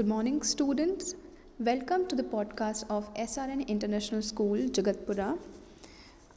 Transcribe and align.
Good 0.00 0.08
morning, 0.08 0.42
students. 0.42 1.14
Welcome 1.58 2.06
to 2.08 2.16
the 2.16 2.22
podcast 2.22 2.84
of 2.88 3.12
SRN 3.12 3.68
International 3.68 4.22
School, 4.22 4.56
Jagatpura. 4.76 5.38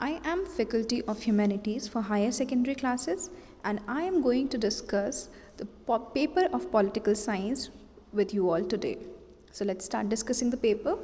I 0.00 0.20
am 0.24 0.44
Faculty 0.44 1.02
of 1.02 1.22
Humanities 1.22 1.86
for 1.86 2.02
higher 2.02 2.32
secondary 2.32 2.74
classes, 2.74 3.30
and 3.64 3.78
I 3.86 4.02
am 4.02 4.20
going 4.20 4.48
to 4.48 4.58
discuss 4.58 5.28
the 5.58 5.68
paper 6.16 6.48
of 6.52 6.72
political 6.72 7.14
science 7.14 7.70
with 8.12 8.34
you 8.34 8.50
all 8.50 8.64
today. 8.64 8.98
So, 9.52 9.64
let's 9.64 9.84
start 9.84 10.08
discussing 10.08 10.50
the 10.50 10.56
paper. 10.56 10.98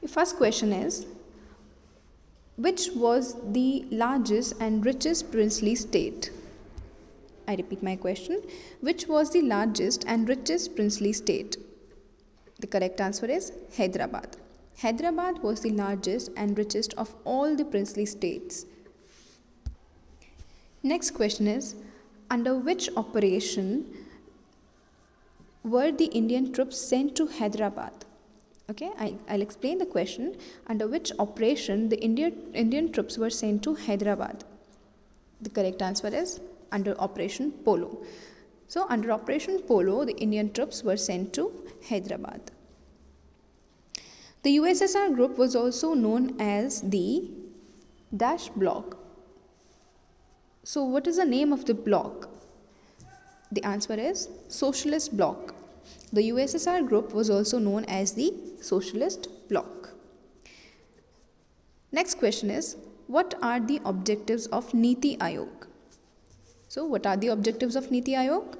The 0.00 0.06
first 0.06 0.36
question 0.36 0.72
is 0.72 1.06
Which 2.56 2.90
was 2.94 3.34
the 3.50 3.84
largest 3.90 4.54
and 4.60 4.86
richest 4.86 5.32
princely 5.32 5.74
state? 5.74 6.30
I 7.46 7.54
repeat 7.56 7.82
my 7.82 7.96
question. 7.96 8.42
Which 8.80 9.06
was 9.06 9.30
the 9.30 9.42
largest 9.42 10.04
and 10.06 10.28
richest 10.28 10.74
princely 10.76 11.12
state? 11.12 11.56
The 12.60 12.66
correct 12.66 13.00
answer 13.00 13.26
is 13.26 13.52
Hyderabad. 13.76 14.36
Hyderabad 14.80 15.42
was 15.42 15.60
the 15.60 15.70
largest 15.70 16.30
and 16.36 16.56
richest 16.56 16.94
of 16.94 17.14
all 17.24 17.54
the 17.54 17.64
princely 17.64 18.06
states. 18.06 18.66
Next 20.82 21.12
question 21.12 21.46
is 21.46 21.74
Under 22.30 22.54
which 22.54 22.88
operation 22.96 23.86
were 25.62 25.92
the 25.92 26.06
Indian 26.06 26.52
troops 26.52 26.78
sent 26.78 27.16
to 27.16 27.26
Hyderabad? 27.26 28.04
Okay, 28.70 28.90
I, 28.98 29.14
I'll 29.28 29.42
explain 29.42 29.78
the 29.78 29.86
question. 29.86 30.36
Under 30.66 30.86
which 30.86 31.12
operation 31.18 31.90
the 31.90 32.00
Indian, 32.02 32.34
Indian 32.54 32.90
troops 32.92 33.18
were 33.18 33.30
sent 33.30 33.62
to 33.64 33.74
Hyderabad? 33.74 34.44
The 35.40 35.50
correct 35.50 35.82
answer 35.82 36.08
is 36.08 36.40
under 36.74 36.98
Operation 37.00 37.52
Polo. 37.64 38.02
So, 38.66 38.86
under 38.88 39.12
Operation 39.12 39.60
Polo, 39.60 40.04
the 40.04 40.16
Indian 40.16 40.52
troops 40.52 40.82
were 40.82 40.96
sent 40.96 41.32
to 41.34 41.52
Hyderabad. 41.88 42.50
The 44.42 44.56
USSR 44.58 45.14
group 45.14 45.38
was 45.38 45.56
also 45.56 45.94
known 45.94 46.38
as 46.40 46.82
the 46.82 47.30
Dash 48.14 48.48
Block. 48.48 48.98
So, 50.64 50.82
what 50.84 51.06
is 51.06 51.16
the 51.16 51.24
name 51.24 51.52
of 51.52 51.64
the 51.66 51.74
block? 51.74 52.28
The 53.52 53.64
answer 53.64 53.94
is 53.94 54.28
Socialist 54.48 55.16
Bloc. 55.16 55.54
The 56.12 56.28
USSR 56.30 56.86
group 56.88 57.12
was 57.12 57.30
also 57.30 57.58
known 57.58 57.84
as 57.84 58.12
the 58.14 58.32
Socialist 58.60 59.28
Bloc. 59.48 59.90
Next 61.92 62.18
question 62.18 62.50
is 62.50 62.76
What 63.06 63.34
are 63.42 63.60
the 63.60 63.80
objectives 63.84 64.46
of 64.46 64.74
Niti 64.74 65.16
Aayog? 65.18 65.68
So, 66.74 66.84
what 66.84 67.06
are 67.06 67.16
the 67.16 67.28
objectives 67.28 67.76
of 67.76 67.92
Niti 67.92 68.14
Aayog? 68.14 68.56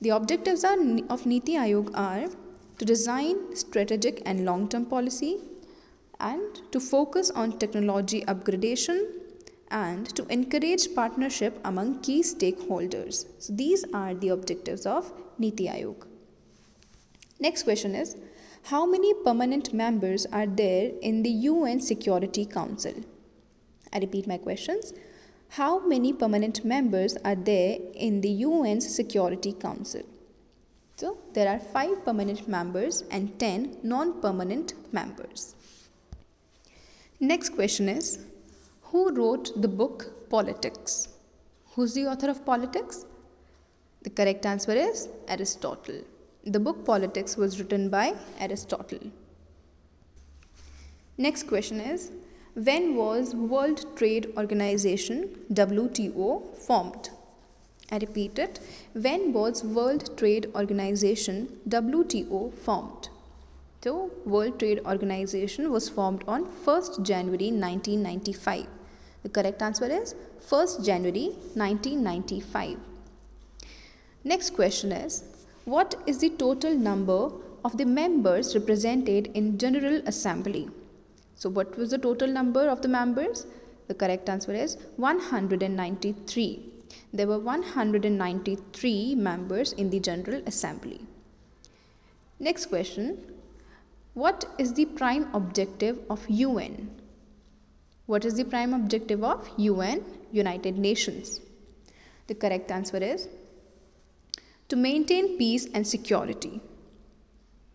The 0.00 0.10
objectives 0.10 0.62
are, 0.62 0.78
of 1.10 1.26
Niti 1.26 1.54
Aayog 1.54 1.90
are 1.92 2.28
to 2.78 2.84
design 2.84 3.56
strategic 3.56 4.22
and 4.24 4.44
long 4.44 4.68
term 4.68 4.86
policy 4.86 5.40
and 6.20 6.60
to 6.70 6.78
focus 6.78 7.32
on 7.32 7.58
technology 7.58 8.20
upgradation 8.26 9.06
and 9.72 10.06
to 10.14 10.24
encourage 10.26 10.94
partnership 10.94 11.58
among 11.64 11.98
key 12.00 12.20
stakeholders. 12.22 13.26
So, 13.40 13.52
these 13.52 13.84
are 13.92 14.14
the 14.14 14.28
objectives 14.28 14.86
of 14.86 15.12
Niti 15.36 15.66
Aayog. 15.66 16.06
Next 17.40 17.64
question 17.64 17.96
is 17.96 18.14
How 18.66 18.86
many 18.86 19.12
permanent 19.24 19.74
members 19.74 20.26
are 20.26 20.46
there 20.46 20.92
in 21.02 21.24
the 21.24 21.34
UN 21.50 21.80
Security 21.80 22.46
Council? 22.46 22.94
I 23.92 23.98
repeat 23.98 24.28
my 24.28 24.38
questions. 24.38 24.92
How 25.56 25.78
many 25.86 26.12
permanent 26.12 26.64
members 26.64 27.16
are 27.24 27.36
there 27.36 27.78
in 27.94 28.22
the 28.22 28.44
UN's 28.44 28.92
Security 28.92 29.52
Council? 29.52 30.02
So, 30.96 31.18
there 31.32 31.48
are 31.48 31.60
5 31.60 32.04
permanent 32.04 32.48
members 32.48 33.04
and 33.08 33.38
10 33.38 33.76
non 33.84 34.20
permanent 34.20 34.74
members. 34.92 35.54
Next 37.20 37.50
question 37.50 37.88
is 37.88 38.18
Who 38.90 39.14
wrote 39.14 39.52
the 39.62 39.68
book 39.68 40.28
Politics? 40.28 41.06
Who's 41.74 41.94
the 41.94 42.06
author 42.08 42.30
of 42.30 42.44
Politics? 42.44 43.04
The 44.02 44.10
correct 44.10 44.44
answer 44.46 44.72
is 44.72 45.08
Aristotle. 45.28 46.00
The 46.44 46.58
book 46.58 46.84
Politics 46.84 47.36
was 47.36 47.60
written 47.60 47.90
by 47.90 48.14
Aristotle. 48.40 49.06
Next 51.16 51.44
question 51.46 51.78
is 51.80 52.10
when 52.54 52.94
was 52.94 53.34
World 53.34 53.84
Trade 53.96 54.32
Organization 54.36 55.28
WTO 55.52 56.56
formed? 56.56 57.10
I 57.90 57.98
repeat 57.98 58.38
it. 58.38 58.60
When 58.92 59.32
was 59.32 59.64
World 59.64 60.16
Trade 60.16 60.52
Organization 60.54 61.48
WTO 61.68 62.54
formed? 62.54 63.08
So, 63.82 64.12
World 64.24 64.60
Trade 64.60 64.82
Organization 64.86 65.72
was 65.72 65.88
formed 65.88 66.22
on 66.28 66.46
1st 66.46 67.02
January 67.02 67.50
1995. 67.50 68.66
The 69.24 69.28
correct 69.30 69.60
answer 69.60 69.86
is 69.86 70.14
1st 70.48 70.84
January 70.84 71.30
1995. 71.54 72.78
Next 74.22 74.54
question 74.54 74.92
is 74.92 75.24
What 75.64 75.96
is 76.06 76.18
the 76.18 76.30
total 76.30 76.76
number 76.76 77.32
of 77.64 77.76
the 77.78 77.84
members 77.84 78.54
represented 78.54 79.26
in 79.34 79.58
General 79.58 80.02
Assembly? 80.06 80.70
So, 81.34 81.50
what 81.50 81.76
was 81.76 81.90
the 81.90 81.98
total 81.98 82.28
number 82.28 82.68
of 82.68 82.82
the 82.82 82.88
members? 82.88 83.46
The 83.88 83.94
correct 83.94 84.28
answer 84.28 84.52
is 84.52 84.76
193. 84.96 86.70
There 87.12 87.26
were 87.26 87.38
193 87.38 89.14
members 89.14 89.72
in 89.72 89.90
the 89.90 90.00
General 90.00 90.42
Assembly. 90.46 91.00
Next 92.38 92.66
question 92.66 93.18
What 94.14 94.44
is 94.58 94.74
the 94.74 94.86
prime 94.86 95.28
objective 95.34 95.98
of 96.08 96.28
UN? 96.28 96.90
What 98.06 98.24
is 98.24 98.34
the 98.34 98.44
prime 98.44 98.74
objective 98.74 99.24
of 99.24 99.48
UN, 99.56 100.04
United 100.30 100.78
Nations? 100.78 101.40
The 102.26 102.34
correct 102.34 102.70
answer 102.70 102.98
is 102.98 103.28
to 104.68 104.76
maintain 104.76 105.36
peace 105.38 105.66
and 105.72 105.86
security. 105.86 106.60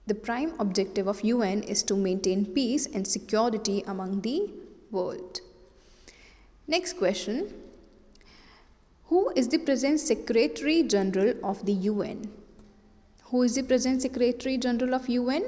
The 0.10 0.16
prime 0.16 0.54
objective 0.58 1.08
of 1.08 1.24
UN 1.24 1.62
is 1.62 1.84
to 1.84 1.96
maintain 1.96 2.44
peace 2.44 2.88
and 2.88 3.08
security 3.08 3.84
among 3.86 4.22
the 4.22 4.50
world. 4.90 5.42
Next 6.68 6.94
question 6.98 7.54
Who 9.10 9.32
is 9.36 9.50
the 9.50 9.60
present 9.60 10.00
Secretary 10.00 10.82
General 10.82 11.36
of 11.44 11.64
the 11.68 11.74
UN? 11.92 12.32
Who 13.26 13.44
is 13.44 13.54
the 13.54 13.62
present 13.62 14.02
Secretary 14.02 14.58
General 14.58 14.96
of 14.96 15.08
UN? 15.08 15.44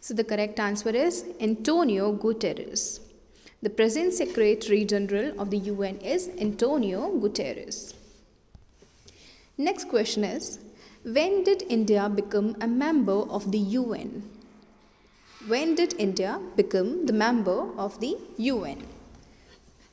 So 0.00 0.14
the 0.14 0.22
correct 0.22 0.60
answer 0.60 0.90
is 0.90 1.24
Antonio 1.40 2.12
Guterres. 2.12 3.00
The 3.60 3.70
present 3.70 4.14
Secretary 4.14 4.84
General 4.84 5.40
of 5.40 5.50
the 5.50 5.58
UN 5.72 5.96
is 5.98 6.28
Antonio 6.38 7.10
Guterres. 7.18 7.94
Next 9.58 9.88
question 9.88 10.22
is 10.22 10.60
when 11.04 11.42
did 11.42 11.64
India 11.68 12.08
become 12.08 12.56
a 12.60 12.66
member 12.68 13.22
of 13.28 13.50
the 13.50 13.58
UN? 13.58 14.22
When 15.48 15.74
did 15.74 15.94
India 15.98 16.40
become 16.54 17.06
the 17.06 17.12
member 17.12 17.76
of 17.76 17.98
the 17.98 18.16
UN? 18.36 18.86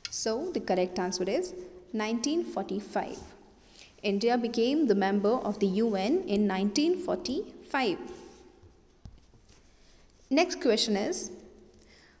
So 0.08 0.52
the 0.52 0.60
correct 0.60 1.00
answer 1.00 1.24
is 1.24 1.52
1945. 1.90 3.18
India 4.04 4.38
became 4.38 4.86
the 4.86 4.94
member 4.94 5.30
of 5.30 5.58
the 5.58 5.66
UN 5.66 6.22
in 6.28 6.46
1945. 6.46 7.98
Next 10.30 10.60
question 10.60 10.96
is 10.96 11.32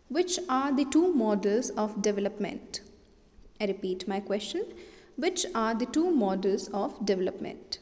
Which 0.08 0.40
are 0.48 0.72
the 0.72 0.84
two 0.84 1.14
models 1.14 1.70
of 1.70 2.02
development? 2.02 2.80
I 3.60 3.66
repeat 3.66 4.08
my 4.08 4.18
question. 4.18 4.64
Which 5.14 5.46
are 5.54 5.76
the 5.76 5.86
two 5.86 6.10
models 6.10 6.68
of 6.72 7.06
development? 7.06 7.78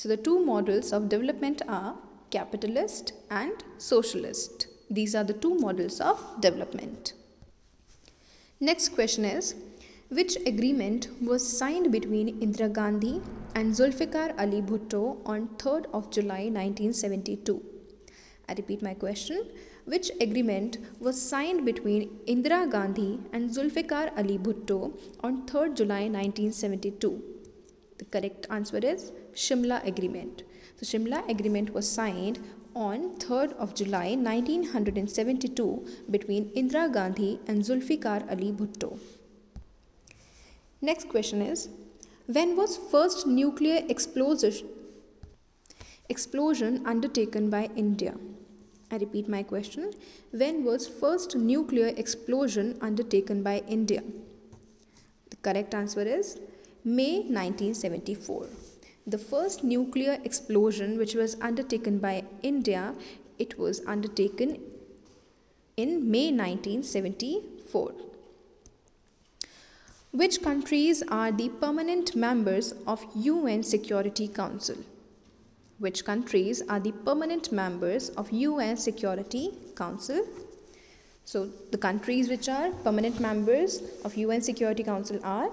So, 0.00 0.08
the 0.08 0.16
two 0.16 0.38
models 0.38 0.92
of 0.92 1.08
development 1.08 1.60
are 1.66 1.96
capitalist 2.30 3.14
and 3.28 3.64
socialist. 3.78 4.68
These 4.88 5.16
are 5.16 5.24
the 5.24 5.32
two 5.44 5.56
models 5.56 6.00
of 6.00 6.20
development. 6.40 7.14
Next 8.60 8.90
question 8.90 9.24
is 9.24 9.56
Which 10.08 10.36
agreement 10.46 11.08
was 11.20 11.42
signed 11.60 11.90
between 11.90 12.28
Indira 12.40 12.72
Gandhi 12.72 13.20
and 13.56 13.74
Zulfikar 13.74 14.38
Ali 14.38 14.62
Bhutto 14.62 15.02
on 15.26 15.48
3rd 15.64 15.86
of 15.92 16.12
July 16.12 16.42
1972? 16.58 17.60
I 18.48 18.54
repeat 18.54 18.82
my 18.82 18.94
question. 18.94 19.48
Which 19.86 20.12
agreement 20.20 20.78
was 21.00 21.20
signed 21.20 21.64
between 21.64 22.08
Indira 22.28 22.70
Gandhi 22.70 23.18
and 23.32 23.50
Zulfikar 23.50 24.16
Ali 24.16 24.38
Bhutto 24.38 24.92
on 25.24 25.44
3rd 25.46 25.74
July 25.74 26.02
1972? 26.02 27.20
The 27.98 28.04
correct 28.04 28.46
answer 28.48 28.78
is 28.78 29.10
Shimla 29.38 29.86
Agreement. 29.86 30.42
The 30.78 30.84
Shimla 30.84 31.28
Agreement 31.28 31.72
was 31.72 31.88
signed 31.88 32.38
on 32.74 33.02
3rd 33.24 33.52
of 33.64 33.74
July 33.80 34.08
1972 34.16 35.86
between 36.10 36.50
Indira 36.60 36.92
Gandhi 36.92 37.38
and 37.46 37.62
Zulfikar 37.62 38.28
Ali 38.30 38.50
Bhutto. 38.52 38.98
Next 40.80 41.08
question 41.08 41.40
is 41.42 41.68
When 42.26 42.56
was 42.56 42.76
first 42.76 43.26
nuclear 43.26 43.82
explosion 43.88 44.68
explosion 46.08 46.82
undertaken 46.84 47.48
by 47.48 47.68
India? 47.76 48.14
I 48.90 48.96
repeat 48.96 49.28
my 49.28 49.42
question. 49.42 49.92
When 50.32 50.64
was 50.64 50.88
first 50.88 51.36
nuclear 51.36 51.92
explosion 52.04 52.76
undertaken 52.80 53.44
by 53.44 53.58
India? 53.68 54.02
The 55.30 55.36
correct 55.36 55.74
answer 55.74 56.02
is 56.02 56.38
May 56.84 57.20
1974. 57.20 58.67
The 59.08 59.16
first 59.16 59.64
nuclear 59.64 60.18
explosion 60.22 60.98
which 60.98 61.14
was 61.14 61.34
undertaken 61.40 61.98
by 61.98 62.24
India, 62.42 62.94
it 63.38 63.58
was 63.58 63.80
undertaken 63.86 64.60
in 65.78 66.10
May 66.10 66.30
1974. 66.30 67.94
Which 70.12 70.42
countries 70.42 71.02
are 71.08 71.32
the 71.32 71.48
permanent 71.48 72.14
members 72.14 72.74
of 72.86 73.06
UN 73.14 73.62
Security 73.62 74.28
Council? 74.28 74.76
Which 75.78 76.04
countries 76.04 76.60
are 76.68 76.78
the 76.78 76.92
permanent 76.92 77.50
members 77.50 78.10
of 78.10 78.30
UN 78.30 78.76
Security 78.76 79.54
Council? 79.74 80.22
So 81.24 81.48
the 81.70 81.78
countries 81.78 82.28
which 82.28 82.46
are 82.50 82.72
permanent 82.84 83.20
members 83.20 83.80
of 84.04 84.16
UN 84.16 84.42
Security 84.42 84.84
Council 84.84 85.18
are 85.24 85.50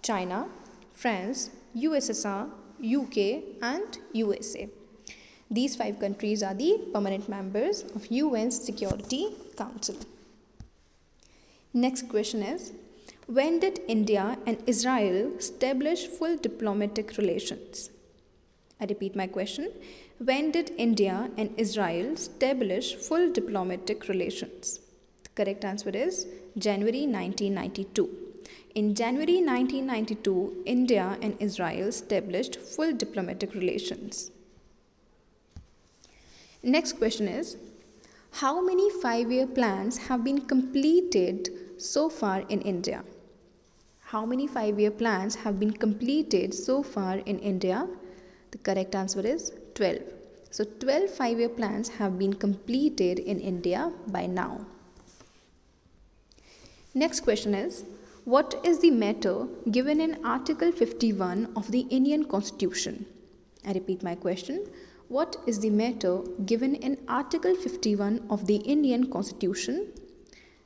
China, 0.00 0.46
France, 0.94 1.50
USSR, 1.76 2.48
UK 2.84 3.42
and 3.62 3.98
USA. 4.12 4.68
These 5.50 5.76
five 5.76 5.98
countries 5.98 6.42
are 6.42 6.54
the 6.54 6.80
permanent 6.92 7.28
members 7.28 7.82
of 7.94 8.10
UN 8.10 8.50
Security 8.50 9.28
Council. 9.56 9.96
Next 11.72 12.08
question 12.08 12.42
is 12.42 12.72
When 13.26 13.60
did 13.60 13.80
India 13.88 14.38
and 14.46 14.62
Israel 14.66 15.32
establish 15.38 16.06
full 16.06 16.36
diplomatic 16.36 17.16
relations? 17.16 17.90
I 18.80 18.86
repeat 18.86 19.16
my 19.16 19.26
question. 19.26 19.72
When 20.18 20.50
did 20.50 20.72
India 20.76 21.30
and 21.36 21.52
Israel 21.56 22.12
establish 22.12 22.94
full 22.94 23.32
diplomatic 23.32 24.08
relations? 24.08 24.80
The 25.24 25.30
correct 25.44 25.64
answer 25.64 25.90
is 25.90 26.26
January 26.56 27.06
1992. 27.06 28.33
In 28.74 28.94
January 28.94 29.40
1992, 29.40 30.64
India 30.66 31.16
and 31.22 31.36
Israel 31.38 31.88
established 31.88 32.56
full 32.56 32.92
diplomatic 32.92 33.54
relations. 33.54 34.32
Next 36.62 36.94
question 36.94 37.28
is 37.28 37.56
How 38.32 38.60
many 38.60 38.90
five 39.00 39.30
year 39.30 39.46
plans 39.46 39.98
have 40.08 40.24
been 40.24 40.40
completed 40.40 41.50
so 41.78 42.08
far 42.08 42.40
in 42.48 42.60
India? 42.62 43.04
How 44.00 44.26
many 44.26 44.48
five 44.48 44.80
year 44.80 44.90
plans 44.90 45.36
have 45.36 45.60
been 45.60 45.72
completed 45.72 46.52
so 46.52 46.82
far 46.82 47.18
in 47.18 47.38
India? 47.38 47.86
The 48.50 48.58
correct 48.58 48.94
answer 48.94 49.24
is 49.26 49.52
12. 49.74 49.98
So 50.54 50.62
12 50.62 51.10
five-year 51.10 51.48
plans 51.48 51.88
have 51.98 52.16
been 52.16 52.32
completed 52.32 53.18
in 53.18 53.40
India 53.40 53.90
by 54.06 54.26
now. 54.26 54.64
Next 56.94 57.22
question 57.24 57.56
is 57.56 57.82
what 58.24 58.58
is 58.64 58.78
the 58.78 58.90
matter 58.90 59.46
given 59.70 60.00
in 60.00 60.24
Article 60.24 60.72
51 60.72 61.52
of 61.56 61.70
the 61.70 61.80
Indian 61.90 62.24
Constitution? 62.24 63.04
I 63.66 63.72
repeat 63.72 64.02
my 64.02 64.14
question. 64.14 64.66
What 65.08 65.36
is 65.46 65.60
the 65.60 65.68
matter 65.68 66.20
given 66.46 66.74
in 66.76 66.96
Article 67.06 67.54
51 67.54 68.26
of 68.30 68.46
the 68.46 68.56
Indian 68.56 69.10
Constitution? 69.10 69.92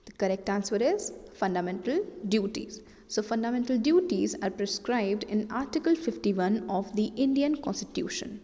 The 0.04 0.12
correct 0.12 0.48
answer 0.48 0.76
is 0.76 1.12
fundamental 1.34 2.06
duties. 2.28 2.80
So, 3.08 3.22
fundamental 3.22 3.76
duties 3.76 4.36
are 4.40 4.50
prescribed 4.50 5.24
in 5.24 5.50
Article 5.50 5.96
51 5.96 6.70
of 6.70 6.94
the 6.94 7.06
Indian 7.16 7.60
Constitution. 7.60 8.40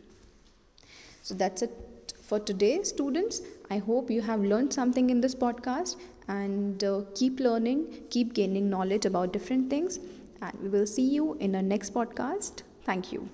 So, 1.22 1.34
that's 1.34 1.62
it 1.62 2.03
for 2.26 2.38
today, 2.40 2.82
students. 2.82 3.42
I 3.70 3.78
hope 3.78 4.10
you 4.10 4.22
have 4.22 4.40
learned 4.40 4.72
something 4.72 5.10
in 5.10 5.20
this 5.20 5.34
podcast 5.34 5.96
and 6.28 6.82
uh, 6.82 7.02
keep 7.14 7.40
learning, 7.40 8.04
keep 8.10 8.34
gaining 8.34 8.70
knowledge 8.70 9.04
about 9.06 9.32
different 9.32 9.70
things. 9.70 9.98
And 10.40 10.60
we 10.62 10.68
will 10.68 10.86
see 10.86 11.08
you 11.08 11.34
in 11.34 11.54
our 11.54 11.62
next 11.62 11.94
podcast. 11.94 12.62
Thank 12.84 13.12
you. 13.12 13.28